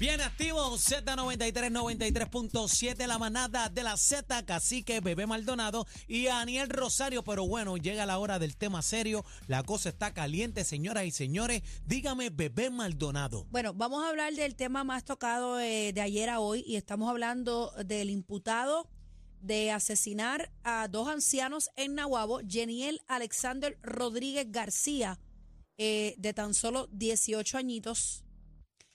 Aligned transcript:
Bien 0.00 0.20
activo, 0.20 0.76
Z93, 0.76 1.70
93.7, 1.70 3.06
la 3.06 3.16
manada 3.16 3.68
de 3.68 3.84
la 3.84 3.96
Z, 3.96 4.44
Cacique, 4.44 5.00
Bebé 5.00 5.26
Maldonado 5.26 5.86
y 6.08 6.24
Daniel 6.24 6.68
Rosario. 6.68 7.22
Pero 7.22 7.46
bueno, 7.46 7.76
llega 7.76 8.04
la 8.04 8.18
hora 8.18 8.40
del 8.40 8.56
tema 8.56 8.82
serio. 8.82 9.24
La 9.46 9.62
cosa 9.62 9.90
está 9.90 10.12
caliente, 10.12 10.64
señoras 10.64 11.04
y 11.04 11.12
señores. 11.12 11.62
Dígame, 11.86 12.30
Bebé 12.30 12.70
Maldonado. 12.70 13.46
Bueno, 13.50 13.72
vamos 13.72 14.04
a 14.04 14.08
hablar 14.08 14.34
del 14.34 14.56
tema 14.56 14.82
más 14.82 15.04
tocado 15.04 15.60
eh, 15.60 15.92
de 15.92 16.00
ayer 16.00 16.28
a 16.28 16.40
hoy 16.40 16.64
y 16.66 16.74
estamos 16.74 17.08
hablando 17.08 17.72
del 17.84 18.10
imputado 18.10 18.88
de 19.40 19.70
asesinar 19.70 20.50
a 20.64 20.88
dos 20.88 21.06
ancianos 21.06 21.70
en 21.76 21.94
Nahuabo, 21.94 22.40
Geniel 22.48 23.00
Alexander 23.06 23.78
Rodríguez 23.80 24.50
García, 24.50 25.20
eh, 25.78 26.16
de 26.18 26.34
tan 26.34 26.52
solo 26.52 26.88
18 26.90 27.58
añitos. 27.58 28.23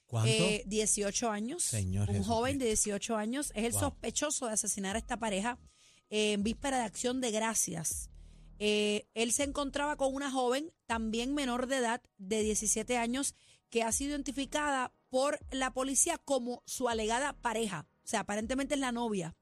¿Cuánto? 0.09 0.29
Eh, 0.31 0.63
18 0.65 1.29
años. 1.29 1.63
Señor 1.63 2.09
un 2.09 2.15
Jesucristo. 2.15 2.33
joven 2.33 2.57
de 2.57 2.65
18 2.65 3.15
años 3.15 3.51
es 3.55 3.63
el 3.65 3.71
Wow. 3.73 3.81
sospechoso 3.81 4.47
de 4.47 4.53
asesinar 4.53 4.95
a 4.95 4.99
esta 4.99 5.17
pareja 5.17 5.59
eh, 6.09 6.33
en 6.33 6.43
víspera 6.43 6.79
de 6.79 6.83
acción 6.85 7.21
de 7.21 7.29
gracias. 7.29 8.09
Eh, 8.57 9.07
él 9.13 9.31
se 9.31 9.43
encontraba 9.43 9.95
con 9.97 10.13
una 10.15 10.31
joven, 10.31 10.73
también 10.87 11.35
menor 11.35 11.67
de 11.67 11.77
edad, 11.77 12.01
de 12.17 12.41
17 12.41 12.97
años, 12.97 13.35
que 13.69 13.83
ha 13.83 13.91
sido 13.91 14.09
identificada 14.11 14.91
por 15.09 15.39
la 15.51 15.71
policía 15.73 16.17
como 16.17 16.63
su 16.65 16.89
alegada 16.89 17.33
pareja. 17.33 17.87
O 18.03 18.07
sea, 18.07 18.21
aparentemente 18.21 18.73
es 18.73 18.79
la 18.79 18.91
novia 18.91 19.37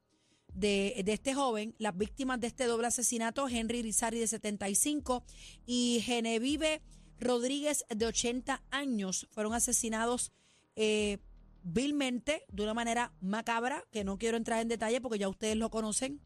de, 0.53 1.01
de 1.05 1.13
este 1.13 1.33
joven. 1.33 1.75
Las 1.77 1.97
víctimas 1.97 2.41
de 2.41 2.47
este 2.47 2.65
doble 2.65 2.87
asesinato, 2.87 3.47
Henry 3.47 3.81
Rizari 3.81 4.19
de 4.19 4.27
75 4.27 5.23
y 5.65 6.01
Genevieve 6.03 6.81
Rodríguez 7.21 7.85
de 7.89 8.05
80 8.05 8.61
años, 8.69 9.27
fueron 9.31 9.53
asesinados 9.53 10.33
eh, 10.77 11.17
vilmente, 11.63 12.45
de 12.49 12.63
una 12.63 12.75
manera 12.75 13.11
macabra, 13.19 13.83
que 13.91 14.03
no 14.03 14.17
quiero 14.17 14.37
entrar 14.37 14.61
en 14.61 14.67
detalle 14.67 15.01
porque 15.01 15.17
ya 15.17 15.27
ustedes 15.27 15.57
lo 15.57 15.69
conocen, 15.71 16.21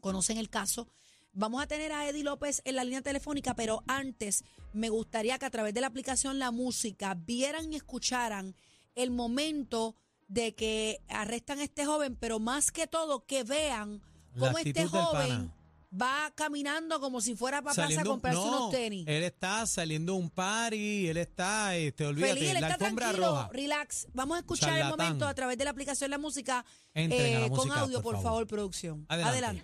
conocen 0.00 0.38
el 0.38 0.50
caso. 0.50 0.88
Vamos 1.32 1.62
a 1.62 1.66
tener 1.66 1.92
a 1.92 2.08
Eddie 2.08 2.24
López 2.24 2.62
en 2.64 2.74
la 2.74 2.84
línea 2.84 3.00
telefónica, 3.00 3.54
pero 3.54 3.84
antes 3.86 4.44
me 4.72 4.88
gustaría 4.88 5.38
que 5.38 5.46
a 5.46 5.50
través 5.50 5.72
de 5.72 5.80
la 5.80 5.86
aplicación 5.86 6.38
La 6.38 6.50
Música 6.50 7.14
vieran 7.14 7.72
y 7.72 7.76
escucharan 7.76 8.56
el 8.96 9.12
momento 9.12 9.94
de 10.26 10.54
que 10.54 11.00
arrestan 11.08 11.60
a 11.60 11.64
este 11.64 11.86
joven, 11.86 12.16
pero 12.16 12.40
más 12.40 12.72
que 12.72 12.88
todo 12.88 13.24
que 13.24 13.44
vean 13.44 14.02
cómo 14.36 14.58
este 14.58 14.86
joven. 14.86 15.52
Va 16.00 16.30
caminando 16.34 17.00
como 17.00 17.20
si 17.20 17.34
fuera 17.34 17.62
para 17.62 17.74
plaza 17.74 17.82
a 17.82 17.84
Saliendo- 17.86 18.10
comprarse 18.10 18.38
no, 18.40 18.44
unos 18.46 18.70
tenis. 18.70 19.04
Él 19.08 19.22
está 19.24 19.66
saliendo 19.66 20.12
a 20.12 20.16
un 20.16 20.30
party, 20.30 21.08
él 21.08 21.16
está, 21.16 21.74
este, 21.76 22.04
olvídate, 22.06 22.34
Feliz, 22.34 22.48
él 22.50 22.54
la 22.60 22.68
está 22.68 22.74
alfombra 22.84 23.06
tranquilo, 23.06 23.30
roja. 23.30 23.48
relax. 23.52 24.06
Vamos 24.12 24.36
a 24.36 24.40
escuchar 24.40 24.78
el 24.78 24.88
momento 24.88 25.26
a 25.26 25.34
través 25.34 25.56
de 25.58 25.64
la 25.64 25.70
aplicación 25.70 26.10
La 26.10 26.18
Música 26.18 26.64
la 26.94 27.02
eh, 27.02 27.46
con 27.48 27.56
música, 27.58 27.80
audio, 27.80 27.96
por 28.02 28.02
por 28.02 28.14
favor. 28.16 28.28
favor, 28.30 28.46
producción. 28.46 29.06
Adelante. 29.08 29.32
Adelante. 29.38 29.62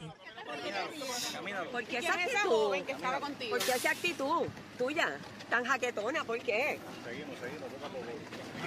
¿Por 1.72 1.84
qué 1.84 1.98
esa 1.98 2.12
actitud? 2.14 2.74
¿Por 3.50 3.58
qué 3.58 3.72
esa 3.72 3.90
actitud 3.90 4.46
tuya 4.78 5.16
tan 5.48 5.64
jaquetona? 5.64 6.24
¿Por 6.24 6.38
qué? 6.40 6.78
Seguimos, 7.04 7.36
seguimos, 7.40 7.68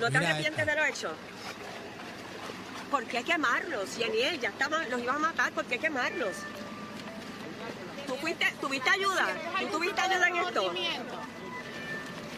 ¿No 0.00 0.10
te 0.10 0.16
arrepientes 0.18 0.66
de 0.66 0.76
lo 0.76 0.84
hecho? 0.84 1.10
¿Por 2.90 3.04
qué 3.04 3.22
quemarlos? 3.24 3.96
Yaniel, 3.98 4.38
ya 4.40 4.50
estaba, 4.50 4.84
los 4.84 5.00
iban 5.00 5.16
a 5.16 5.18
matar, 5.18 5.52
¿por 5.52 5.64
qué 5.64 5.78
quemarlos? 5.78 6.36
¿Tú 8.06 8.16
fuiste, 8.16 8.46
tuviste 8.60 8.88
ayuda? 8.88 9.26
¿Tú 9.60 9.66
tuviste 9.78 10.00
ayuda 10.00 10.28
en 10.28 10.36
esto? 10.36 10.72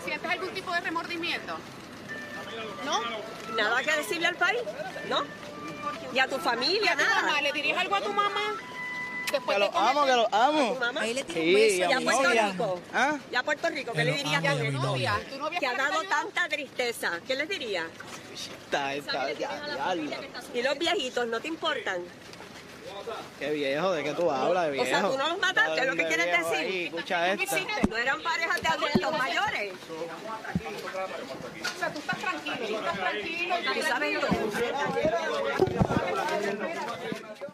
¿Sientes 0.04 0.30
algún 0.30 0.50
tipo 0.50 0.72
de 0.72 0.80
remordimiento? 0.80 1.58
¿No? 2.84 3.00
¿Nada 3.54 3.82
que 3.82 3.92
decirle 3.92 4.26
al 4.28 4.36
país? 4.36 4.60
¿No? 5.08 5.22
¿Y 6.12 6.18
a 6.18 6.26
tu 6.26 6.38
familia? 6.38 6.92
¿A 6.92 6.96
tu 6.96 7.04
mamá 7.04 7.22
Nada. 7.26 7.42
le 7.42 7.52
dirías 7.52 7.78
algo 7.78 7.96
a 7.96 8.00
tu 8.00 8.12
mamá? 8.12 8.54
Después 9.30 9.58
Que 9.58 9.64
de 9.64 9.70
lo 9.70 9.78
amo, 9.78 10.04
que 10.06 10.12
lo 10.12 10.34
amo. 10.34 10.78
Ahí 11.00 11.14
le 11.14 11.24
tiro 11.24 11.40
Sí, 11.40 11.48
un 11.48 11.54
beso. 11.54 11.78
¿Y 11.78 11.82
a 11.92 11.98
mi 11.98 12.04
Puerto 12.04 12.22
novia. 12.22 12.46
Rico? 12.50 12.80
¿Ah? 12.94 13.18
¿Y 13.30 13.34
a 13.36 13.42
Puerto 13.42 13.68
Rico? 13.68 13.92
¿Qué 13.92 14.04
le 14.04 14.12
dirías 14.12 14.44
a 14.44 14.52
esto? 14.54 14.64
¿Tu 14.64 14.72
novia 14.72 15.20
Que 15.60 15.66
ha 15.66 15.74
dado 15.74 16.02
tanta 16.04 16.48
tristeza. 16.48 17.12
¿Qué 17.26 17.34
les 17.34 17.48
diría? 17.48 17.86
Está, 18.64 18.94
está, 18.94 19.32
ya. 19.32 19.94
¿Y 20.54 20.62
los 20.62 20.78
viejitos 20.78 21.26
no 21.26 21.40
te 21.40 21.48
importan? 21.48 22.02
Qué 23.38 23.50
viejo, 23.50 23.92
¿de 23.92 24.02
qué 24.02 24.12
tú 24.12 24.30
hablas, 24.30 24.64
de 24.64 24.68
O 24.70 24.72
viejo? 24.72 24.86
sea, 24.86 25.08
tú 25.08 25.16
no 25.16 25.28
los 25.28 25.38
mataste, 25.38 25.80
¿es 25.80 25.86
lo 25.86 25.94
que 25.96 26.06
quieres 26.06 26.26
decir? 26.26 26.58
ahí, 26.66 26.84
escucha 26.86 27.32
esta. 27.32 27.56
No 27.88 27.96
eran 27.96 28.22
parejas 28.22 28.60
de 28.60 28.68
adultos 28.68 29.18
mayores. 29.18 29.72
O 31.76 31.78
sea, 31.78 31.92
tú 31.92 31.98
estás 32.00 32.18
tranquilo, 32.18 32.56
tú 32.66 32.74
estás 32.76 32.94
tranquilo. 32.98 33.56
Tú 33.74 33.82
sabes 33.82 34.18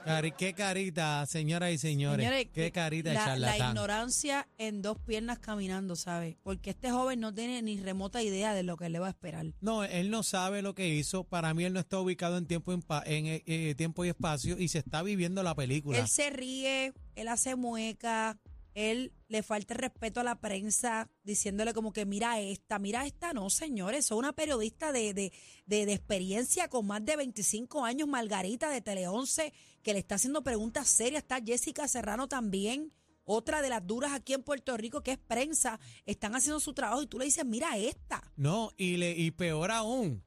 Cari- 0.04 0.34
qué 0.36 0.54
carita, 0.54 1.24
señoras 1.26 1.72
y 1.72 1.78
señores. 1.78 2.24
Señores, 2.26 2.48
qué 2.52 2.70
carita 2.72 3.10
de 3.10 3.38
la, 3.38 3.56
ignorancia 3.56 4.48
en 4.58 4.82
dos 4.82 4.98
piernas 4.98 5.38
caminando, 5.38 5.96
¿sabes? 5.96 6.36
Porque 6.42 6.70
este 6.70 6.90
joven 6.90 7.20
no 7.20 7.32
tiene 7.32 7.62
ni 7.62 7.78
remota 7.80 8.22
idea 8.22 8.54
de 8.54 8.62
lo 8.62 8.76
que 8.76 8.88
le 8.88 8.98
va 8.98 9.06
a 9.06 9.10
esperar. 9.10 9.46
No, 9.60 9.84
él 9.84 10.10
no 10.10 10.22
sabe 10.22 10.62
lo 10.62 10.74
que 10.74 10.88
hizo. 10.88 11.24
Para 11.24 11.54
mí 11.54 11.64
él 11.64 11.72
no 11.72 11.80
está 11.80 11.98
ubicado 11.98 12.36
en 12.38 12.46
tiempo, 12.46 12.72
en 12.72 12.84
en, 13.06 13.26
eh, 13.26 13.42
eh, 13.46 13.74
tiempo 13.76 14.04
y 14.04 14.08
espacio 14.08 14.58
y 14.58 14.68
se 14.68 14.78
está 14.78 15.02
viviendo 15.02 15.42
la 15.42 15.54
película. 15.54 15.98
Él 15.98 16.08
se 16.08 16.30
ríe, 16.30 16.92
él 17.16 17.28
hace 17.28 17.56
mueca, 17.56 18.38
él 18.74 19.12
le 19.28 19.42
falta 19.42 19.74
respeto 19.74 20.20
a 20.20 20.24
la 20.24 20.40
prensa 20.40 21.08
diciéndole 21.22 21.72
como 21.72 21.92
que 21.92 22.04
mira 22.04 22.40
esta, 22.40 22.78
mira 22.78 23.06
esta, 23.06 23.32
no 23.32 23.48
señores, 23.50 24.06
soy 24.06 24.18
una 24.18 24.32
periodista 24.32 24.92
de, 24.92 25.14
de, 25.14 25.32
de, 25.66 25.92
experiencia 25.92 26.68
con 26.68 26.86
más 26.86 27.04
de 27.04 27.16
25 27.16 27.84
años, 27.84 28.08
Margarita 28.08 28.68
de 28.70 28.80
Tele 28.80 29.08
11, 29.08 29.52
que 29.82 29.92
le 29.92 30.00
está 30.00 30.16
haciendo 30.16 30.42
preguntas 30.42 30.88
serias, 30.88 31.22
está 31.22 31.40
Jessica 31.40 31.88
Serrano 31.88 32.28
también. 32.28 32.92
Otra 33.26 33.62
de 33.62 33.70
las 33.70 33.86
duras 33.86 34.12
aquí 34.12 34.34
en 34.34 34.42
Puerto 34.42 34.76
Rico, 34.76 35.02
que 35.02 35.12
es 35.12 35.18
prensa, 35.18 35.80
están 36.04 36.34
haciendo 36.34 36.60
su 36.60 36.74
trabajo 36.74 37.02
y 37.02 37.06
tú 37.06 37.18
le 37.18 37.24
dices, 37.24 37.44
mira 37.46 37.78
esta. 37.78 38.22
No, 38.36 38.70
y, 38.76 38.98
le, 38.98 39.12
y 39.12 39.30
peor 39.30 39.70
aún. 39.70 40.22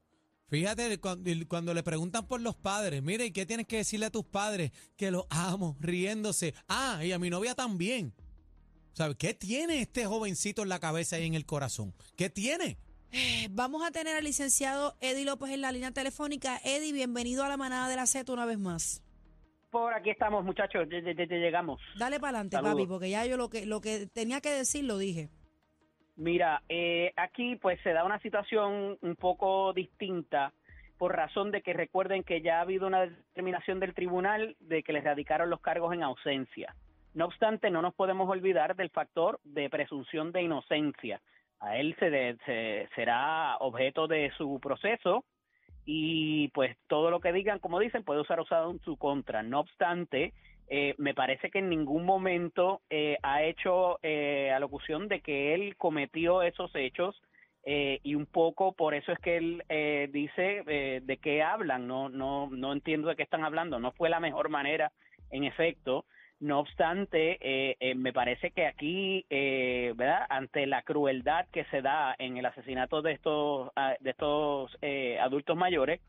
Fíjate, 0.47 0.97
cuando 1.47 1.73
le 1.73 1.83
preguntan 1.83 2.25
por 2.25 2.41
los 2.41 2.55
padres, 2.55 3.03
mire, 3.03 3.25
¿y 3.25 3.31
qué 3.31 3.45
tienes 3.45 3.67
que 3.67 3.77
decirle 3.77 4.05
a 4.05 4.11
tus 4.11 4.25
padres? 4.25 4.71
Que 4.95 5.11
los 5.11 5.25
amo, 5.29 5.75
riéndose. 5.79 6.55
Ah, 6.67 7.03
y 7.03 7.11
a 7.11 7.19
mi 7.19 7.29
novia 7.29 7.53
también. 7.53 8.13
¿Sabes 8.97 9.15
qué 9.17 9.35
tiene 9.35 9.79
este 9.79 10.07
jovencito 10.07 10.63
en 10.63 10.69
la 10.69 10.79
cabeza 10.79 11.19
y 11.19 11.27
en 11.27 11.35
el 11.35 11.45
corazón? 11.45 11.93
¿Qué 12.17 12.31
tiene? 12.31 12.77
Eh, 13.11 13.47
Vamos 13.51 13.85
a 13.87 13.91
tener 13.91 14.15
al 14.15 14.23
licenciado 14.23 14.95
Eddie 15.01 15.23
López 15.23 15.51
en 15.51 15.61
la 15.61 15.71
línea 15.71 15.91
telefónica. 15.91 16.57
Eddie, 16.65 16.93
bienvenido 16.93 17.43
a 17.43 17.47
la 17.47 17.57
manada 17.57 17.89
de 17.89 17.95
la 17.95 18.07
Z 18.07 18.33
una 18.33 18.47
vez 18.47 18.57
más. 18.57 19.03
Por 19.69 19.93
aquí 19.93 20.09
estamos, 20.09 20.43
muchachos, 20.43 20.87
ya 20.89 20.99
llegamos. 20.99 21.79
Dale 21.99 22.19
para 22.19 22.39
adelante, 22.39 22.55
Saludos. 22.55 22.73
papi, 22.73 22.87
porque 22.87 23.11
ya 23.11 23.23
yo 23.27 23.37
lo 23.37 23.51
que 23.51 23.67
lo 23.67 23.81
que 23.81 24.07
tenía 24.07 24.41
que 24.41 24.49
decir 24.49 24.83
lo 24.83 24.97
dije. 24.97 25.29
Mira, 26.15 26.63
eh, 26.67 27.13
aquí 27.17 27.55
pues 27.57 27.79
se 27.83 27.93
da 27.93 28.03
una 28.03 28.19
situación 28.21 28.97
un 28.99 29.15
poco 29.15 29.73
distinta 29.73 30.53
por 30.97 31.15
razón 31.15 31.51
de 31.51 31.61
que 31.61 31.73
recuerden 31.73 32.23
que 32.23 32.41
ya 32.41 32.57
ha 32.57 32.61
habido 32.61 32.87
una 32.87 33.01
determinación 33.01 33.79
del 33.79 33.93
tribunal 33.93 34.55
de 34.59 34.81
que 34.81 34.91
les 34.91 35.03
radicaron 35.03 35.51
los 35.51 35.61
cargos 35.61 35.93
en 35.93 36.01
ausencia. 36.01 36.73
No 37.13 37.25
obstante, 37.25 37.69
no 37.71 37.81
nos 37.81 37.95
podemos 37.95 38.29
olvidar 38.29 38.75
del 38.75 38.89
factor 38.89 39.39
de 39.43 39.69
presunción 39.69 40.31
de 40.31 40.43
inocencia. 40.43 41.21
A 41.59 41.77
él 41.77 41.95
se, 41.99 42.09
de- 42.09 42.37
se- 42.45 42.87
será 42.95 43.57
objeto 43.59 44.07
de 44.07 44.31
su 44.37 44.59
proceso 44.59 45.23
y 45.85 46.49
pues 46.49 46.77
todo 46.87 47.09
lo 47.09 47.19
que 47.19 47.31
digan, 47.33 47.59
como 47.59 47.79
dicen, 47.79 48.03
puede 48.03 48.21
usar 48.21 48.39
usado 48.39 48.69
en 48.71 48.79
su 48.81 48.97
contra. 48.97 49.41
No 49.41 49.61
obstante, 49.61 50.33
eh, 50.69 50.93
me 50.97 51.13
parece 51.13 51.49
que 51.49 51.59
en 51.59 51.69
ningún 51.69 52.05
momento 52.05 52.81
eh, 52.89 53.17
ha 53.23 53.41
hecho 53.43 53.97
eh, 54.03 54.51
alocución 54.53 55.07
de 55.07 55.21
que 55.21 55.53
él 55.55 55.75
cometió 55.77 56.41
esos 56.43 56.69
hechos 56.75 57.19
eh, 57.63 57.99
y 58.03 58.15
un 58.15 58.25
poco 58.27 58.73
por 58.73 58.93
eso 58.93 59.11
es 59.11 59.19
que 59.19 59.37
él 59.37 59.63
eh, 59.69 60.09
dice 60.11 60.63
de 61.01 61.17
qué 61.21 61.41
hablan. 61.41 61.87
No, 61.87 62.09
no, 62.09 62.49
no 62.51 62.73
entiendo 62.73 63.07
de 63.07 63.15
qué 63.15 63.23
están 63.23 63.43
hablando. 63.43 63.79
No 63.79 63.91
fue 63.93 64.09
la 64.09 64.19
mejor 64.19 64.49
manera, 64.49 64.91
en 65.31 65.45
efecto, 65.45 66.05
No 66.39 66.59
obstante, 66.59 67.37
eh, 67.41 67.77
eh, 67.79 67.95
me 67.95 68.13
parece 68.13 68.51
que 68.51 68.67
aquí, 68.67 69.25
eh, 69.29 69.93
¿verdad? 69.95 70.27
Ante 70.29 70.67
la 70.67 70.83
crueldad 70.83 71.47
que 71.51 71.65
se 71.65 71.81
da 71.81 72.15
en 72.19 72.37
el 72.37 72.45
asesinato 72.45 73.01
de 73.01 73.13
estos 73.13 73.71
ah, 73.75 73.95
de 73.99 74.11
estos 74.11 74.77
eh, 74.83 75.17
adultos 75.19 75.57
mayores, 75.57 75.99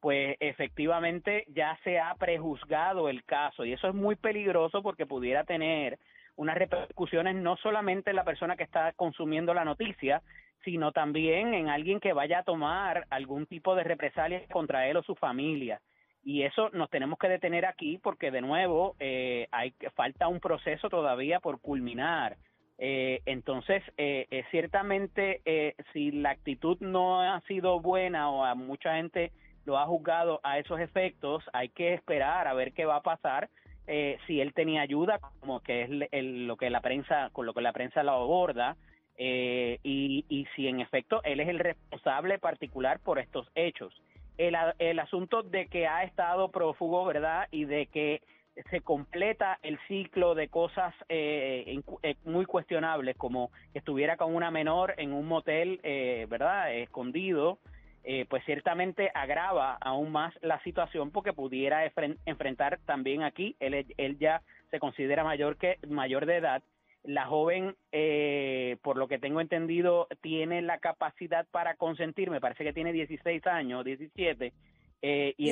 pues 0.00 0.36
efectivamente 0.40 1.44
ya 1.48 1.78
se 1.84 1.98
ha 1.98 2.14
prejuzgado 2.14 3.10
el 3.10 3.24
caso 3.24 3.66
y 3.66 3.74
eso 3.74 3.88
es 3.88 3.94
muy 3.94 4.16
peligroso 4.16 4.82
porque 4.82 5.04
pudiera 5.04 5.44
tener 5.44 5.98
unas 6.36 6.56
repercusiones 6.56 7.34
no 7.36 7.56
solamente 7.58 8.10
en 8.10 8.16
la 8.16 8.24
persona 8.24 8.56
que 8.56 8.64
está 8.64 8.92
consumiendo 8.94 9.52
la 9.52 9.66
noticia, 9.66 10.22
sino 10.64 10.92
también 10.92 11.52
en 11.52 11.68
alguien 11.68 12.00
que 12.00 12.14
vaya 12.14 12.38
a 12.38 12.44
tomar 12.44 13.06
algún 13.10 13.46
tipo 13.46 13.74
de 13.74 13.84
represalia 13.84 14.42
contra 14.50 14.88
él 14.88 14.96
o 14.96 15.02
su 15.02 15.14
familia. 15.14 15.80
Y 16.24 16.42
eso 16.42 16.70
nos 16.70 16.88
tenemos 16.88 17.18
que 17.18 17.28
detener 17.28 17.66
aquí 17.66 17.98
porque 17.98 18.30
de 18.30 18.40
nuevo 18.40 18.96
eh, 18.98 19.46
hay 19.52 19.74
falta 19.94 20.26
un 20.28 20.40
proceso 20.40 20.88
todavía 20.88 21.38
por 21.40 21.60
culminar. 21.60 22.36
Eh, 22.78 23.20
entonces, 23.26 23.82
eh, 23.98 24.26
eh, 24.30 24.44
ciertamente, 24.50 25.42
eh, 25.44 25.74
si 25.92 26.10
la 26.10 26.30
actitud 26.30 26.78
no 26.80 27.20
ha 27.20 27.40
sido 27.42 27.78
buena 27.80 28.30
o 28.30 28.44
a 28.44 28.54
mucha 28.54 28.96
gente 28.96 29.32
lo 29.66 29.78
ha 29.78 29.86
juzgado 29.86 30.40
a 30.42 30.58
esos 30.58 30.80
efectos, 30.80 31.44
hay 31.52 31.68
que 31.68 31.94
esperar 31.94 32.48
a 32.48 32.54
ver 32.54 32.72
qué 32.72 32.84
va 32.84 32.96
a 32.96 33.02
pasar. 33.02 33.48
eh, 33.86 34.16
si 34.26 34.40
él 34.40 34.54
tenía 34.54 34.80
ayuda, 34.80 35.18
como 35.40 35.60
que 35.60 35.82
es 35.82 35.90
le- 35.90 36.08
el- 36.10 36.46
lo 36.46 36.56
que 36.56 36.70
la 36.70 36.80
prensa, 36.80 37.28
con 37.32 37.44
lo 37.44 37.52
que 37.52 37.60
la 37.60 37.74
prensa 37.74 38.02
lo 38.02 38.12
aborda, 38.12 38.76
y, 39.18 40.24
y 40.28 40.46
si 40.56 40.68
en 40.68 40.80
efecto 40.80 41.20
él 41.22 41.38
es 41.40 41.48
el 41.48 41.58
responsable 41.58 42.38
particular 42.38 42.98
por 43.00 43.18
estos 43.18 43.46
hechos. 43.54 43.92
El, 44.36 44.56
el 44.78 44.98
asunto 44.98 45.42
de 45.42 45.66
que 45.68 45.86
ha 45.86 46.02
estado 46.04 46.50
prófugo, 46.50 47.04
¿verdad? 47.04 47.46
Y 47.50 47.64
de 47.64 47.86
que 47.86 48.20
se 48.70 48.80
completa 48.80 49.58
el 49.62 49.78
ciclo 49.88 50.34
de 50.34 50.48
cosas 50.48 50.94
eh, 51.08 51.80
eh, 52.02 52.16
muy 52.24 52.46
cuestionables, 52.46 53.16
como 53.16 53.50
que 53.72 53.78
estuviera 53.80 54.16
con 54.16 54.34
una 54.34 54.50
menor 54.50 54.94
en 54.98 55.12
un 55.12 55.26
motel, 55.26 55.80
eh, 55.82 56.26
¿verdad? 56.28 56.72
Escondido, 56.74 57.58
eh, 58.04 58.26
pues 58.28 58.44
ciertamente 58.44 59.10
agrava 59.14 59.78
aún 59.80 60.12
más 60.12 60.34
la 60.42 60.62
situación 60.62 61.10
porque 61.10 61.32
pudiera 61.32 61.90
enfrentar 62.26 62.78
también 62.84 63.22
aquí, 63.22 63.56
él, 63.60 63.86
él 63.96 64.18
ya 64.18 64.42
se 64.70 64.78
considera 64.78 65.24
mayor 65.24 65.56
que 65.56 65.78
mayor 65.88 66.26
de 66.26 66.36
edad, 66.36 66.62
la 67.04 67.26
joven, 67.26 67.76
eh, 67.92 68.76
por 68.82 68.96
lo 68.96 69.08
que 69.08 69.18
tengo 69.18 69.40
entendido, 69.40 70.08
tiene 70.22 70.62
la 70.62 70.78
capacidad 70.78 71.46
para 71.50 71.76
consentir, 71.76 72.30
me 72.30 72.40
parece 72.40 72.64
que 72.64 72.72
tiene 72.72 72.92
16 72.92 73.46
años, 73.46 73.84
17, 73.84 74.52
eh, 75.02 75.34
y 75.36 75.44
17 75.44 75.48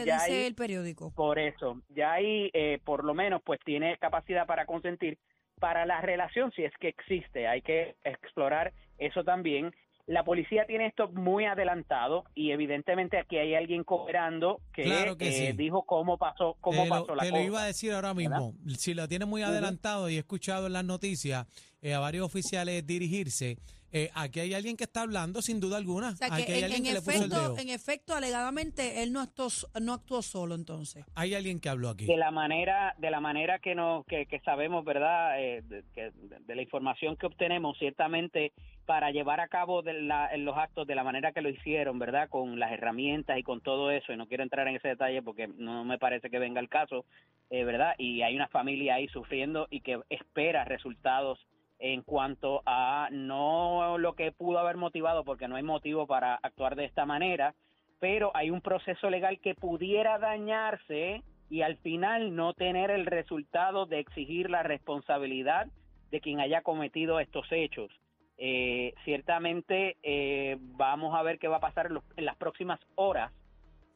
entonces 0.00 0.04
ya 0.06 0.14
dice 0.24 0.32
ahí- 0.40 0.46
el 0.46 0.54
periódico. 0.54 1.12
por 1.14 1.38
eso, 1.38 1.82
ya 1.90 2.12
ahí 2.14 2.50
eh, 2.54 2.78
por 2.84 3.04
lo 3.04 3.12
menos 3.14 3.42
pues 3.44 3.60
tiene 3.64 3.96
capacidad 3.98 4.46
para 4.46 4.64
consentir 4.64 5.18
para 5.60 5.84
la 5.86 6.00
relación 6.00 6.50
si 6.52 6.64
es 6.64 6.72
que 6.80 6.88
existe, 6.88 7.46
hay 7.46 7.60
que 7.62 7.94
explorar 8.04 8.72
eso 8.98 9.22
también. 9.24 9.74
La 10.06 10.22
policía 10.22 10.66
tiene 10.66 10.86
esto 10.86 11.08
muy 11.08 11.46
adelantado 11.46 12.24
y 12.34 12.52
evidentemente 12.52 13.18
aquí 13.18 13.38
hay 13.38 13.54
alguien 13.54 13.82
cooperando 13.82 14.60
que, 14.72 14.84
Claro 14.84 15.16
que 15.16 15.28
eh, 15.28 15.50
sí. 15.50 15.56
dijo 15.56 15.82
cómo 15.84 16.16
pasó, 16.16 16.56
cómo 16.60 16.84
te 16.84 16.88
pasó 16.88 17.06
lo, 17.08 17.14
la 17.16 17.22
te 17.24 17.30
cosa. 17.30 17.40
lo 17.42 17.46
iba 17.46 17.62
a 17.62 17.66
decir 17.66 17.92
ahora 17.92 18.14
mismo. 18.14 18.54
Si 18.78 18.94
lo 18.94 19.08
tiene 19.08 19.24
muy 19.24 19.42
adelantado 19.42 20.08
y 20.08 20.14
he 20.14 20.18
escuchado 20.18 20.68
en 20.68 20.74
las 20.74 20.84
noticias 20.84 21.46
eh, 21.86 21.94
a 21.94 22.00
varios 22.00 22.24
oficiales 22.26 22.84
dirigirse, 22.86 23.58
eh, 23.92 24.10
aquí 24.14 24.40
hay 24.40 24.52
alguien 24.52 24.76
que 24.76 24.84
está 24.84 25.02
hablando 25.02 25.40
sin 25.40 25.60
duda 25.60 25.76
alguna. 25.76 26.08
O 26.10 26.16
sea, 26.16 26.26
aquí 26.32 26.44
que 26.44 26.52
hay 26.54 26.58
en, 26.58 26.64
alguien 26.64 26.82
en 26.82 26.88
que 26.88 26.94
le 26.94 27.00
puso 27.00 27.10
el 27.12 27.16
efecto, 27.30 27.40
dedo. 27.40 27.58
en 27.58 27.68
efecto, 27.68 28.14
alegadamente, 28.14 29.02
él 29.02 29.12
no 29.12 29.20
actuó, 29.20 29.46
no 29.80 29.92
actuó 29.94 30.22
solo 30.22 30.56
entonces. 30.56 31.04
Hay 31.14 31.34
alguien 31.34 31.60
que 31.60 31.68
habló 31.68 31.88
aquí. 31.90 32.04
de 32.06 32.16
la 32.16 32.32
manera 32.32 32.94
de 32.98 33.10
la 33.10 33.20
manera 33.20 33.58
que 33.60 33.74
no 33.76 34.04
que, 34.08 34.26
que 34.26 34.40
sabemos 34.40 34.84
verdad 34.84 35.40
Eh, 35.40 35.62
de, 35.62 35.84
que- 35.94 36.10
de 36.48 36.54
la 36.56 36.62
información 36.62 37.16
que 37.16 37.26
obtenemos 37.26 37.78
ciertamente 37.78 38.52
para 38.86 39.10
llevar 39.12 39.40
a 39.40 39.48
cabo 39.48 39.82
de 39.82 39.92
la- 40.02 40.36
los 40.36 40.56
actos 40.56 40.86
de 40.86 40.94
la 40.96 41.04
manera 41.04 41.32
que 41.32 41.40
lo 41.40 41.48
hicieron 41.48 41.98
verdad 41.98 42.28
con 42.28 42.58
las 42.58 42.72
herramientas 42.72 43.38
y 43.38 43.42
con 43.44 43.60
todo 43.60 43.90
eso 43.92 44.12
y 44.12 44.16
no 44.16 44.26
quiero 44.26 44.42
entrar 44.42 44.66
en 44.68 44.76
ese 44.76 44.88
detalle 44.88 45.22
porque 45.22 45.46
no 45.48 45.84
me 45.84 45.98
parece 45.98 46.28
que 46.30 46.38
venga 46.40 46.60
el 46.60 46.68
caso 46.68 47.04
eh, 47.50 47.64
verdad 47.64 47.94
y 47.98 48.22
hay 48.22 48.34
una 48.34 48.48
familia 48.48 48.96
ahí 48.96 49.06
sufriendo 49.08 49.68
y 49.70 49.80
que 49.80 50.00
espera 50.10 50.64
resultados 50.64 51.38
en 51.78 52.02
cuanto 52.02 52.62
a 52.66 53.08
no 53.12 53.98
lo 53.98 54.14
que 54.14 54.32
pudo 54.32 54.58
haber 54.58 54.76
motivado 54.76 55.24
porque 55.24 55.48
no 55.48 55.56
hay 55.56 55.62
motivo 55.62 56.06
para 56.06 56.34
actuar 56.36 56.74
de 56.76 56.84
esta 56.86 57.04
manera 57.06 57.54
pero 57.98 58.30
hay 58.34 58.50
un 58.50 58.60
proceso 58.60 59.08
legal 59.08 59.38
que 59.40 59.54
pudiera 59.54 60.18
dañarse 60.18 61.22
y 61.48 61.62
al 61.62 61.76
final 61.78 62.34
no 62.36 62.52
tener 62.52 62.90
el 62.90 63.06
resultado 63.06 63.86
de 63.86 64.00
exigir 64.00 64.50
la 64.50 64.62
responsabilidad 64.62 65.66
de 66.10 66.20
quien 66.20 66.40
haya 66.40 66.60
cometido 66.62 67.20
estos 67.20 67.46
hechos. 67.50 67.90
Eh, 68.36 68.92
ciertamente 69.04 69.96
eh, 70.02 70.58
vamos 70.60 71.14
a 71.14 71.22
ver 71.22 71.38
qué 71.38 71.48
va 71.48 71.56
a 71.56 71.60
pasar 71.60 71.86
en, 71.86 71.94
los- 71.94 72.04
en 72.18 72.26
las 72.26 72.36
próximas 72.36 72.78
horas 72.96 73.32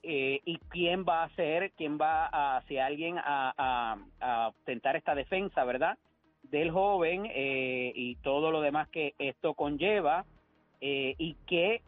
eh, 0.03 0.41
y 0.47 0.56
quién 0.71 1.05
va 1.06 1.21
a 1.21 1.25
hacer, 1.27 1.73
quién 1.73 1.99
va 2.00 2.27
a, 2.32 2.62
si 2.62 2.79
alguien 2.79 3.19
a, 3.19 3.99
a 4.21 4.50
tentar 4.65 4.97
esta 4.97 5.15
defensa, 5.15 5.62
¿verdad? 5.65 5.99
Del 6.50 6.70
joven 6.70 7.26
eh, 7.26 7.93
y 7.94 8.17
todo 8.17 8.50
lo 8.50 8.61
demás 8.61 8.88
que 8.88 9.14
esto 9.19 9.55
conlleva 9.55 10.25
eh, 10.81 11.14
y 11.19 11.37
qué, 11.47 11.82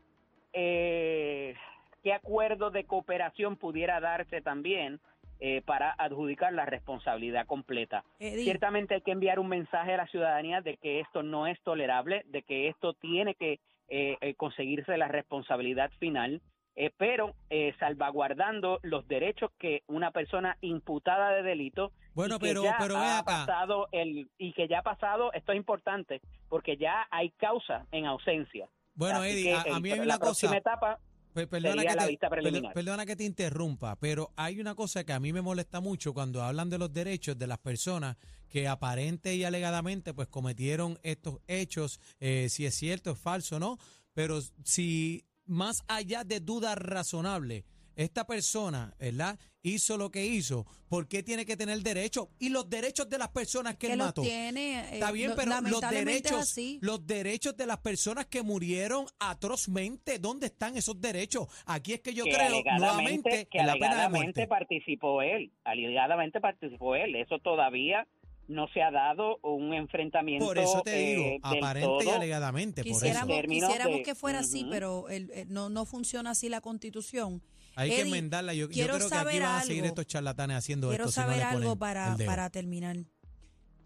eh, 0.53 1.55
qué 2.03 2.13
acuerdo 2.13 2.71
de 2.71 2.85
cooperación 2.85 3.57
pudiera 3.57 4.01
darse 4.01 4.41
también 4.41 5.01
eh, 5.45 5.61
para 5.67 5.91
adjudicar 5.99 6.53
la 6.53 6.67
responsabilidad 6.67 7.47
completa. 7.47 8.05
Eddie, 8.21 8.45
Ciertamente 8.45 8.95
hay 8.95 9.01
que 9.01 9.11
enviar 9.11 9.41
un 9.41 9.49
mensaje 9.49 9.93
a 9.93 9.97
la 9.97 10.07
ciudadanía 10.07 10.61
de 10.61 10.77
que 10.77 11.01
esto 11.01 11.25
no 11.25 11.49
es 11.49 11.61
tolerable, 11.63 12.23
de 12.29 12.43
que 12.43 12.69
esto 12.69 12.93
tiene 12.95 13.35
que 13.35 13.59
eh, 13.89 14.17
eh, 14.21 14.35
conseguirse 14.35 14.97
la 14.97 15.09
responsabilidad 15.09 15.91
final, 15.99 16.41
eh, 16.77 16.91
pero 16.97 17.35
eh, 17.51 17.75
salvaguardando 17.79 18.79
los 18.83 19.07
derechos 19.09 19.51
que 19.59 19.83
una 19.89 20.11
persona 20.11 20.57
imputada 20.61 21.31
de 21.31 21.43
delito 21.43 21.93
Bueno, 22.15 22.37
y 22.37 22.39
que 22.39 22.47
pero, 22.47 22.63
ya 22.65 22.77
pero 22.79 22.97
ha 22.97 23.19
acá. 23.19 23.25
pasado 23.47 23.89
el 23.93 24.29
y 24.39 24.53
que 24.53 24.69
ya 24.69 24.79
ha 24.81 24.83
pasado, 24.83 25.33
esto 25.33 25.53
es 25.53 25.59
importante, 25.59 26.21
porque 26.49 26.77
ya 26.77 27.07
hay 27.11 27.31
causa 27.33 27.87
en 27.93 28.07
ausencia. 28.07 28.69
Bueno, 28.95 29.21
Así 29.21 29.31
Eddie, 29.31 29.63
que 29.65 29.71
a, 29.71 29.81
mí 29.81 29.91
hay 29.91 29.99
la 29.99 30.05
una 30.05 30.19
próxima 30.19 30.51
cosa. 30.53 30.59
etapa 30.59 30.99
Perdona 31.35 31.83
que, 31.83 31.95
la 31.97 32.05
te, 32.05 32.09
vista 32.11 32.29
perdo- 32.29 32.43
preliminar. 32.43 32.75
perdona 32.75 33.07
que 33.07 33.17
te 33.17 33.25
interrumpa, 33.25 33.97
pero 33.97 34.33
hay 34.37 34.61
una 34.61 34.75
cosa 34.75 35.03
que 35.05 35.15
a 35.15 35.19
mí 35.21 35.33
me 35.33 35.41
molesta 35.41 35.81
mucho 35.81 36.13
cuando 36.13 36.43
hablan 36.43 36.69
de 36.69 36.77
los 36.77 36.93
derechos 36.93 37.39
de 37.39 37.47
las 37.47 37.57
personas 37.57 38.19
que 38.51 38.69
aparente 38.69 39.35
y 39.35 39.45
alegadamente 39.45 40.13
pues 40.13 40.29
cometieron 40.29 40.99
estos 41.03 41.41
hechos, 41.47 42.01
eh, 42.21 42.51
si 42.51 42.67
es 42.67 42.75
cierto, 42.75 43.13
es 43.13 43.19
falso, 43.19 43.59
¿no? 43.59 43.79
Pero 44.13 44.43
si 44.63 45.25
más 45.47 45.83
allá 45.89 46.25
de 46.25 46.41
duda 46.41 46.75
razonable, 46.75 47.65
esta 47.95 48.27
persona, 48.27 48.95
¿verdad? 48.99 49.39
Hizo 49.63 49.99
lo 49.99 50.11
que 50.11 50.25
hizo, 50.25 50.67
¿por 50.89 51.07
qué 51.07 51.23
tiene 51.23 51.45
que 51.45 51.59
tener 51.59 51.79
derecho? 51.83 52.31
Y 52.39 52.49
los 52.49 52.69
derechos 52.71 53.07
de 53.09 53.19
las 53.19 53.29
personas 53.29 53.75
que, 53.77 53.87
que 53.89 53.93
él 53.93 53.99
los 53.99 54.09
mató. 54.09 54.23
tiene. 54.23 54.81
eh, 54.81 54.89
Está 54.95 55.13
bien, 55.13 55.31
lo- 55.31 55.37
pero 55.37 55.61
los 55.61 55.81
derechos, 55.83 56.33
así. 56.41 56.79
los 56.81 57.07
derechos 57.07 57.55
de 57.57 57.67
las 57.67 57.79
personas 57.79 58.27
que 58.27 58.43
murieron 58.43 59.05
atrozmente, 59.19 60.19
¿dónde 60.19 60.47
están 60.47 60.77
esos 60.77 60.99
derechos? 61.01 61.49
Aquí 61.67 61.93
es 61.93 62.01
que 62.01 62.15
yo 62.15 62.25
que 62.25 62.31
creo 62.33 62.63
nuevamente 62.79 63.47
que 63.51 63.59
en 63.59 63.67
la 63.67 63.75
pena 63.75 63.87
de 63.89 63.93
alegadamente 63.93 64.41
muerte. 64.41 64.47
participó 64.49 65.21
él, 65.23 65.53
alegadamente 65.65 66.41
participó 66.41 66.97
él, 66.97 67.15
eso 67.17 67.39
todavía 67.41 68.07
no 68.49 68.69
se 68.69 68.83
ha 68.83 68.91
dado 68.91 69.39
un 69.43 69.73
enfrentamiento 69.73 70.45
Por 70.47 70.59
eso 70.59 70.83
te 70.83 70.95
eh, 70.97 71.17
digo, 71.17 71.25
del 71.25 71.41
aparente 71.61 72.05
y 72.05 72.09
alegadamente, 72.09 72.83
por 72.83 72.93
Quisiéramos, 72.93 73.37
eso. 73.39 73.49
quisiéramos 73.49 73.97
de- 73.99 74.03
que 74.03 74.15
fuera 74.15 74.41
así, 74.41 74.67
pero 74.71 75.09
el- 75.09 75.31
eh, 75.31 75.47
no, 75.49 75.69
no 75.69 75.85
funciona 75.87 76.31
así 76.31 76.49
la 76.49 76.61
constitución. 76.61 77.43
Hay 77.75 77.89
que 77.91 78.03
enmendarla. 78.03 78.53
Yo, 78.53 78.67
yo 78.67 78.69
quiero 78.69 78.95
creo 78.97 79.09
que 79.09 79.15
aquí 79.15 79.25
saber 79.25 79.43
van 79.43 79.57
a 79.57 79.63
seguir 79.63 79.83
algo. 79.83 79.87
estos 79.89 80.07
charlatanes 80.07 80.57
haciendo 80.59 80.89
Quiero 80.89 81.05
esto. 81.05 81.13
si 81.13 81.21
no 81.21 81.27
saber 81.27 81.43
algo 81.45 81.77
para, 81.77 82.17
para 82.27 82.51
terminar. 82.51 82.97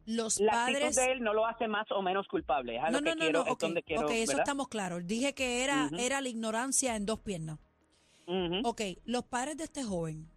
Los 0.06 0.38
La 0.40 0.52
padres... 0.52 0.94
de 0.96 1.12
él 1.12 1.20
no 1.22 1.34
lo 1.34 1.46
hace 1.46 1.66
más 1.68 1.86
o 1.90 2.00
menos 2.00 2.26
culpable, 2.28 2.76
es 2.76 2.82
no, 2.82 2.90
lo 2.90 3.00
no, 3.00 3.04
que 3.04 3.10
no, 3.16 3.20
quiero, 3.20 3.38
no, 3.40 3.44
es 3.46 3.52
ok, 3.52 3.60
donde 3.60 3.82
quiero, 3.82 4.06
ok, 4.06 4.10
eso 4.12 4.38
estamos 4.38 4.68
claros. 4.68 5.04
Dije 5.06 5.34
que 5.34 5.64
era, 5.64 5.90
era 5.98 6.20
la 6.20 6.28
ignorancia 6.28 6.94
en 6.96 7.06
dos 7.06 7.18
piernas. 7.20 7.58
Ujú. 8.28 8.60
Ok, 8.68 8.82
los 9.04 9.24
padres 9.24 9.56
de 9.56 9.64
este 9.64 9.82
joven, 9.84 10.28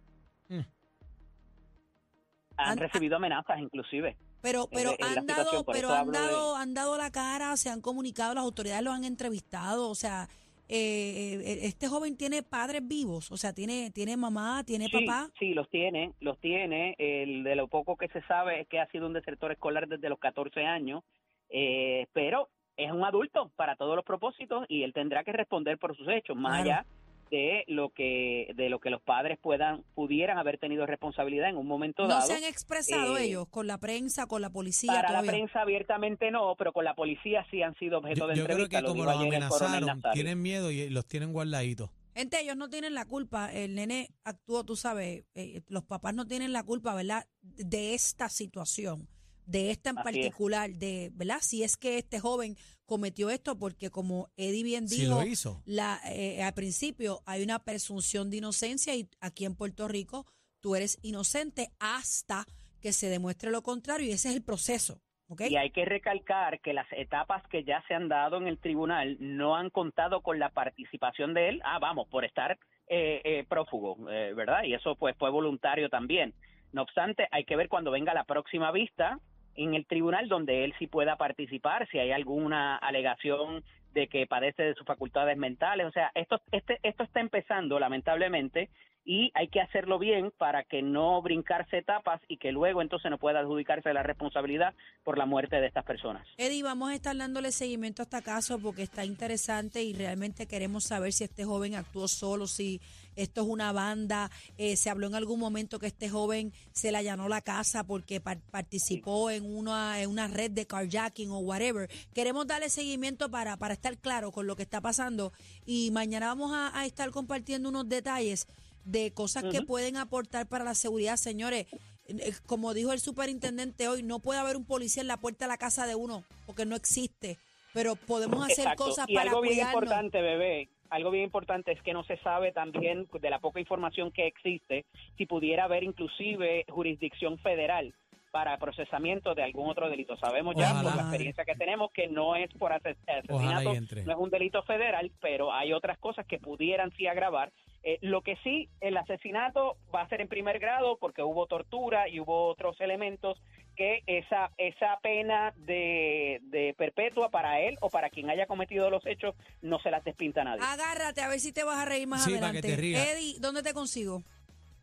Han 2.62 2.68
han- 2.72 2.78
recibido 2.78 3.16
amenazas 3.16 3.58
inclusive. 3.60 4.16
pero, 4.42 4.68
pero 4.72 4.90
en 4.98 5.14
la 5.14 5.20
han 5.20 5.26
dado, 5.26 5.64
pero 5.64 5.92
han 5.92 6.10
de- 6.10 6.18
dado, 6.18 6.56
han 6.56 6.74
dado 6.74 6.96
la 6.96 7.10
cara, 7.10 7.56
se 7.56 7.68
han 7.70 7.80
comunicado, 7.80 8.34
las 8.34 8.44
autoridades 8.44 8.82
los 8.82 8.94
han 8.94 9.04
entrevistado, 9.04 9.88
o 9.90 9.94
sea, 9.94 10.28
eh, 10.68 11.34
eh, 11.44 11.58
este 11.62 11.88
joven 11.88 12.16
tiene 12.16 12.42
padres 12.44 12.86
vivos, 12.86 13.32
o 13.32 13.36
sea, 13.36 13.52
tiene, 13.52 13.90
tiene 13.90 14.16
mamá, 14.16 14.62
tiene 14.64 14.86
Sí, 14.86 15.04
papá. 15.04 15.28
sí, 15.38 15.52
los 15.52 15.68
tiene, 15.68 16.12
los 16.20 16.38
tiene. 16.38 16.94
El 16.98 17.42
de 17.42 17.56
lo 17.56 17.66
poco 17.66 17.96
que 17.96 18.06
se 18.08 18.22
sabe 18.22 18.60
es 18.60 18.68
que 18.68 18.78
ha 18.78 18.86
sido 18.90 19.06
un 19.08 19.12
desertor 19.12 19.50
escolar 19.50 19.88
desde 19.88 20.08
los 20.08 20.18
14 20.20 20.64
años, 20.64 21.02
eh, 21.48 22.06
pero 22.12 22.48
es 22.76 22.92
un 22.92 23.04
adulto 23.04 23.50
para 23.56 23.74
todos 23.76 23.96
los 23.96 24.04
propósitos 24.04 24.64
y 24.68 24.84
él 24.84 24.92
tendrá 24.92 25.24
que 25.24 25.32
responder 25.32 25.76
por 25.76 25.96
sus 25.96 26.08
hechos, 26.08 26.36
más 26.36 26.62
Claro. 26.62 26.80
allá 26.80 26.86
de 27.30 27.64
lo 27.68 27.90
que 27.90 28.52
de 28.56 28.68
lo 28.68 28.80
que 28.80 28.90
los 28.90 29.00
padres 29.02 29.38
puedan 29.40 29.84
pudieran 29.94 30.38
haber 30.38 30.58
tenido 30.58 30.84
responsabilidad 30.86 31.48
en 31.48 31.56
un 31.56 31.66
momento 31.66 32.02
No 32.02 32.08
dado. 32.08 32.26
se 32.26 32.34
han 32.34 32.44
expresado 32.44 33.16
eh, 33.16 33.24
ellos 33.26 33.46
con 33.48 33.66
la 33.66 33.78
prensa, 33.78 34.26
con 34.26 34.42
la 34.42 34.50
policía 34.50 34.92
Para 34.92 35.08
todavía. 35.08 35.32
la 35.32 35.38
prensa 35.38 35.60
abiertamente 35.62 36.30
no, 36.30 36.54
pero 36.56 36.72
con 36.72 36.84
la 36.84 36.94
policía 36.94 37.46
sí 37.50 37.62
han 37.62 37.74
sido 37.76 37.98
objeto 37.98 38.20
Yo, 38.20 38.26
de 38.28 38.36
yo 38.36 38.44
creo 38.46 38.68
que 38.68 38.80
lo 38.82 38.88
como 38.88 39.04
los 39.04 39.16
amenazaron, 39.16 40.02
tienen 40.12 40.42
miedo 40.42 40.70
y 40.70 40.90
los 40.90 41.06
tienen 41.06 41.32
guardaditos. 41.32 41.90
Gente, 42.14 42.40
ellos 42.40 42.56
no 42.56 42.68
tienen 42.68 42.94
la 42.94 43.04
culpa. 43.06 43.52
El 43.52 43.76
nene 43.76 44.08
actuó, 44.24 44.64
tú 44.64 44.74
sabes, 44.74 45.24
eh, 45.34 45.62
los 45.68 45.84
papás 45.84 46.12
no 46.12 46.26
tienen 46.26 46.52
la 46.52 46.64
culpa, 46.64 46.94
¿verdad? 46.94 47.24
De 47.40 47.94
esta 47.94 48.28
situación, 48.28 49.08
de 49.50 49.70
esta 49.70 49.90
en 49.90 49.98
Así 49.98 50.08
es. 50.08 50.14
particular, 50.14 50.70
de, 50.70 51.10
¿verdad? 51.14 51.38
Si 51.40 51.62
es 51.62 51.76
que 51.76 51.98
este 51.98 52.20
joven 52.20 52.56
cometió 52.86 53.30
esto, 53.30 53.58
porque 53.58 53.90
como 53.90 54.28
Eddie 54.36 54.64
bien 54.64 54.88
Si 54.88 55.02
dijo, 55.02 55.20
lo 55.20 55.26
hizo. 55.26 55.62
la, 55.64 56.00
eh, 56.06 56.42
al 56.42 56.54
principio 56.54 57.20
hay 57.26 57.42
una 57.42 57.58
presunción 57.64 58.30
de 58.30 58.38
inocencia 58.38 58.94
y 58.94 59.08
aquí 59.20 59.44
en 59.44 59.54
Puerto 59.54 59.88
Rico 59.88 60.26
tú 60.60 60.74
eres 60.74 60.98
inocente 61.02 61.70
hasta 61.78 62.44
que 62.80 62.92
se 62.92 63.08
demuestre 63.08 63.50
lo 63.50 63.62
contrario 63.62 64.06
y 64.08 64.12
ese 64.12 64.30
es 64.30 64.36
el 64.36 64.42
proceso, 64.42 65.00
¿ok? 65.28 65.42
Y 65.50 65.56
hay 65.56 65.70
que 65.70 65.84
recalcar 65.84 66.60
que 66.60 66.72
las 66.72 66.86
etapas 66.92 67.46
que 67.48 67.62
ya 67.64 67.82
se 67.86 67.94
han 67.94 68.08
dado 68.08 68.38
en 68.38 68.46
el 68.46 68.58
tribunal 68.58 69.16
no 69.20 69.54
han 69.56 69.70
contado 69.70 70.22
con 70.22 70.38
la 70.38 70.50
participación 70.50 71.34
de 71.34 71.48
él. 71.50 71.60
Ah, 71.64 71.78
vamos, 71.78 72.08
por 72.08 72.24
estar 72.24 72.58
eh, 72.88 73.20
eh, 73.24 73.44
prófugo, 73.48 74.10
eh, 74.10 74.32
¿verdad? 74.34 74.64
Y 74.64 74.74
eso 74.74 74.96
pues 74.96 75.14
fue 75.16 75.30
voluntario 75.30 75.88
también. 75.88 76.34
No 76.72 76.82
obstante, 76.82 77.28
hay 77.30 77.44
que 77.44 77.56
ver 77.56 77.68
cuando 77.68 77.90
venga 77.90 78.14
la 78.14 78.24
próxima 78.24 78.72
vista 78.72 79.20
en 79.64 79.74
el 79.74 79.86
tribunal 79.86 80.28
donde 80.28 80.64
él 80.64 80.74
sí 80.78 80.86
pueda 80.86 81.16
participar, 81.16 81.88
si 81.90 81.98
hay 81.98 82.12
alguna 82.12 82.76
alegación 82.76 83.62
de 83.94 84.08
que 84.08 84.26
padece 84.26 84.62
de 84.62 84.74
sus 84.74 84.86
facultades 84.86 85.36
mentales. 85.36 85.86
O 85.86 85.90
sea, 85.90 86.10
esto, 86.14 86.40
este, 86.52 86.78
esto 86.82 87.02
está 87.02 87.20
empezando, 87.20 87.78
lamentablemente, 87.78 88.70
y 89.12 89.32
hay 89.34 89.48
que 89.48 89.60
hacerlo 89.60 89.98
bien 89.98 90.32
para 90.38 90.62
que 90.62 90.82
no 90.82 91.20
brincarse 91.20 91.78
etapas 91.78 92.20
y 92.28 92.36
que 92.36 92.52
luego 92.52 92.80
entonces 92.80 93.10
no 93.10 93.18
pueda 93.18 93.40
adjudicarse 93.40 93.92
la 93.92 94.04
responsabilidad 94.04 94.72
por 95.02 95.18
la 95.18 95.26
muerte 95.26 95.56
de 95.60 95.66
estas 95.66 95.84
personas. 95.84 96.24
Eddie, 96.36 96.62
vamos 96.62 96.90
a 96.90 96.94
estar 96.94 97.16
dándole 97.16 97.50
seguimiento 97.50 98.02
a 98.02 98.04
este 98.04 98.22
caso 98.22 98.60
porque 98.60 98.82
está 98.84 99.04
interesante 99.04 99.82
y 99.82 99.94
realmente 99.94 100.46
queremos 100.46 100.84
saber 100.84 101.12
si 101.12 101.24
este 101.24 101.44
joven 101.44 101.74
actuó 101.74 102.06
solo, 102.06 102.46
si 102.46 102.80
esto 103.16 103.40
es 103.40 103.48
una 103.48 103.72
banda. 103.72 104.30
Eh, 104.58 104.76
se 104.76 104.90
habló 104.90 105.08
en 105.08 105.16
algún 105.16 105.40
momento 105.40 105.80
que 105.80 105.88
este 105.88 106.08
joven 106.08 106.52
se 106.70 106.92
le 106.92 106.98
allanó 106.98 107.28
la 107.28 107.40
casa 107.40 107.82
porque 107.82 108.20
par- 108.20 108.38
participó 108.52 109.30
en 109.32 109.44
una, 109.44 110.00
en 110.00 110.08
una 110.08 110.28
red 110.28 110.52
de 110.52 110.68
carjacking 110.68 111.30
o 111.30 111.38
whatever. 111.40 111.90
Queremos 112.14 112.46
darle 112.46 112.68
seguimiento 112.70 113.28
para, 113.28 113.56
para 113.56 113.74
estar 113.74 113.98
claro 113.98 114.30
con 114.30 114.46
lo 114.46 114.54
que 114.54 114.62
está 114.62 114.80
pasando 114.80 115.32
y 115.66 115.90
mañana 115.90 116.26
vamos 116.28 116.52
a, 116.52 116.78
a 116.78 116.86
estar 116.86 117.10
compartiendo 117.10 117.68
unos 117.70 117.88
detalles 117.88 118.46
de 118.84 119.12
cosas 119.12 119.44
que 119.44 119.62
pueden 119.62 119.96
aportar 119.96 120.46
para 120.48 120.64
la 120.64 120.74
seguridad, 120.74 121.16
señores. 121.16 121.66
Eh, 122.08 122.32
Como 122.46 122.74
dijo 122.74 122.92
el 122.92 123.00
superintendente 123.00 123.88
hoy, 123.88 124.02
no 124.02 124.18
puede 124.18 124.40
haber 124.40 124.56
un 124.56 124.64
policía 124.64 125.00
en 125.02 125.08
la 125.08 125.16
puerta 125.18 125.44
de 125.44 125.48
la 125.48 125.58
casa 125.58 125.86
de 125.86 125.94
uno 125.94 126.24
porque 126.46 126.64
no 126.66 126.74
existe. 126.76 127.38
Pero 127.72 127.94
podemos 127.94 128.42
hacer 128.44 128.64
Exacto. 128.64 128.84
cosas 128.84 129.04
y 129.08 129.14
para 129.14 129.30
algo 129.30 129.42
bien 129.42 129.54
cuidarnos. 129.54 129.74
importante, 129.84 130.20
bebé, 130.20 130.68
algo 130.88 131.12
bien 131.12 131.22
importante 131.24 131.70
es 131.70 131.80
que 131.82 131.92
no 131.92 132.02
se 132.02 132.16
sabe 132.18 132.50
también 132.50 133.06
de 133.20 133.30
la 133.30 133.38
poca 133.38 133.60
información 133.60 134.10
que 134.10 134.26
existe 134.26 134.86
si 135.16 135.26
pudiera 135.26 135.64
haber 135.64 135.84
inclusive 135.84 136.64
jurisdicción 136.68 137.38
federal 137.38 137.94
para 138.32 138.58
procesamiento 138.58 139.34
de 139.36 139.42
algún 139.44 139.68
otro 139.70 139.88
delito. 139.88 140.16
Sabemos 140.16 140.54
ya 140.56 140.70
Ojalá. 140.72 140.82
por 140.82 140.96
la 140.96 141.02
experiencia 141.02 141.44
que 141.44 141.54
tenemos 141.54 141.90
que 141.92 142.08
no 142.08 142.34
es 142.34 142.48
por 142.54 142.72
ases- 142.72 142.96
asesinato, 143.06 143.72
no 144.04 144.12
es 144.12 144.18
un 144.18 144.30
delito 144.30 144.62
federal, 144.64 145.12
pero 145.20 145.52
hay 145.52 145.72
otras 145.72 145.96
cosas 145.98 146.26
que 146.26 146.38
pudieran 146.40 146.92
sí 146.96 147.06
agravar. 147.06 147.52
Eh, 147.82 147.98
lo 148.02 148.20
que 148.22 148.36
sí, 148.44 148.68
el 148.80 148.96
asesinato 148.96 149.76
va 149.94 150.02
a 150.02 150.08
ser 150.08 150.20
en 150.20 150.28
primer 150.28 150.58
grado 150.58 150.98
porque 150.98 151.22
hubo 151.22 151.46
tortura 151.46 152.08
y 152.08 152.20
hubo 152.20 152.48
otros 152.48 152.78
elementos 152.80 153.40
que 153.76 154.02
esa 154.06 154.50
esa 154.58 154.98
pena 155.02 155.54
de, 155.56 156.40
de 156.50 156.74
perpetua 156.76 157.30
para 157.30 157.60
él 157.60 157.78
o 157.80 157.88
para 157.88 158.10
quien 158.10 158.28
haya 158.28 158.44
cometido 158.46 158.90
los 158.90 159.06
hechos 159.06 159.34
no 159.62 159.78
se 159.78 159.90
las 159.90 160.04
despinta 160.04 160.42
a 160.42 160.44
nadie. 160.44 160.60
Agárrate 160.62 161.22
a 161.22 161.28
ver 161.28 161.40
si 161.40 161.52
te 161.52 161.64
vas 161.64 161.78
a 161.78 161.84
reír 161.86 162.06
más 162.06 162.22
Sí, 162.24 162.34
para 162.34 162.48
adelante. 162.48 162.68
que 162.68 162.74
te 162.74 162.80
rías. 162.80 163.08
Eddie, 163.08 163.36
¿dónde 163.40 163.62
te 163.62 163.72
consigo? 163.72 164.22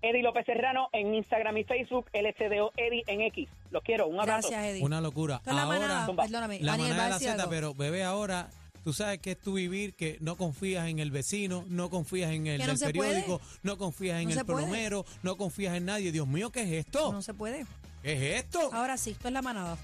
Eddie 0.02 0.24
López 0.24 0.46
Serrano 0.46 0.90
en 0.94 1.14
Instagram 1.14 1.58
y 1.58 1.64
Facebook, 1.66 2.10
LCDO 2.14 2.72
Eddie 2.78 3.04
en 3.08 3.22
X. 3.22 3.50
Los 3.72 3.84
quiero, 3.84 4.08
un 4.08 4.20
abrazo. 4.20 4.50
Gracias, 4.50 4.64
Eddie. 4.74 4.84
Una 4.84 5.02
locura. 5.02 5.42
La 5.46 5.52
Ahora, 5.64 5.66
manada, 5.80 6.16
perdóname. 6.16 6.60
la 6.62 6.74
Aniel, 6.74 6.90
manada 6.90 7.18
de 7.20 7.26
la 7.26 7.34
Z, 7.38 7.50
pero 7.50 7.74
bebé, 7.74 8.04
ahora 8.04 8.48
tú 8.88 8.94
sabes 8.94 9.20
que 9.20 9.32
es 9.32 9.42
tu 9.42 9.52
vivir, 9.56 9.96
que 9.96 10.18
no 10.22 10.38
confías 10.38 10.88
en 10.88 11.00
el 11.00 11.12
vecino, 11.12 11.66
no 11.68 11.90
confías 11.90 12.32
en 12.32 12.48
el 12.48 12.62
Que 12.62 12.68
no 12.68 12.70
del 12.70 12.78
se 12.78 12.94
puede. 12.94 13.10
periódico, 13.10 13.42
no 13.62 13.78
confías 13.78 14.22
en 14.22 14.30
No 14.30 14.40
el 14.40 14.46
plomero, 14.46 15.06
no 15.24 15.36
confías 15.36 15.76
en 15.76 15.84
nadie. 15.84 16.14
Dios 16.14 16.26
mío, 16.26 16.52
¿qué 16.52 16.62
es 16.62 16.86
esto? 16.86 17.12
No 17.12 17.22
se 17.22 17.34
puede. 17.34 17.66
¿Qué 18.02 18.14
es 18.38 18.46
esto? 18.46 18.70
Ahora 18.72 18.96
sí, 18.98 19.10
esto 19.10 19.28
es 19.28 19.34
la 19.34 19.42
manada. 19.42 19.78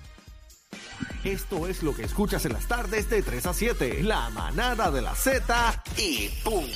Esto 1.25 1.67
es 1.67 1.83
lo 1.83 1.93
que 1.93 2.03
escuchas 2.03 2.45
en 2.45 2.53
las 2.53 2.65
tardes 2.65 3.10
de 3.10 3.22
3 3.22 3.45
a 3.45 3.53
7. 3.53 4.03
La 4.03 4.29
manada 4.29 4.89
de 4.89 5.01
la 5.01 5.13
Z 5.15 5.83
y 5.98 6.29
punto. 6.41 6.72